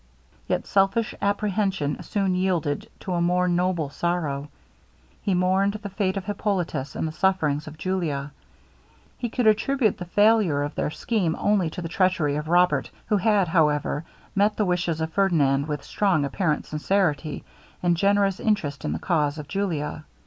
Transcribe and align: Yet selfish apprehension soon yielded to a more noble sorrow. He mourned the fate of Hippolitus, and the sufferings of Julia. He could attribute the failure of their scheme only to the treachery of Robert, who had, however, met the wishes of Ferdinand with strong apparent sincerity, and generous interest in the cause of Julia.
Yet 0.47 0.65
selfish 0.65 1.13
apprehension 1.21 2.01
soon 2.01 2.33
yielded 2.33 2.89
to 3.01 3.13
a 3.13 3.21
more 3.21 3.47
noble 3.47 3.91
sorrow. 3.91 4.47
He 5.21 5.35
mourned 5.35 5.73
the 5.73 5.89
fate 5.91 6.17
of 6.17 6.25
Hippolitus, 6.25 6.95
and 6.95 7.07
the 7.07 7.11
sufferings 7.11 7.67
of 7.67 7.77
Julia. 7.77 8.31
He 9.19 9.29
could 9.29 9.45
attribute 9.45 9.99
the 9.99 10.05
failure 10.05 10.63
of 10.63 10.73
their 10.73 10.89
scheme 10.89 11.35
only 11.37 11.69
to 11.69 11.83
the 11.83 11.87
treachery 11.87 12.35
of 12.35 12.47
Robert, 12.47 12.89
who 13.09 13.17
had, 13.17 13.47
however, 13.49 14.03
met 14.33 14.57
the 14.57 14.65
wishes 14.65 15.01
of 15.01 15.13
Ferdinand 15.13 15.67
with 15.67 15.83
strong 15.83 16.25
apparent 16.25 16.65
sincerity, 16.65 17.43
and 17.83 17.95
generous 17.95 18.39
interest 18.39 18.83
in 18.83 18.93
the 18.93 18.97
cause 18.97 19.37
of 19.37 19.47
Julia. 19.47 20.05